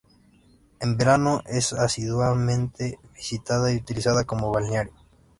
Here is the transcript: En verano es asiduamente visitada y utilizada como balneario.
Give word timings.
En 0.79 0.97
verano 0.97 1.43
es 1.45 1.73
asiduamente 1.73 2.97
visitada 3.13 3.71
y 3.71 3.75
utilizada 3.75 4.23
como 4.23 4.51
balneario. 4.51 4.93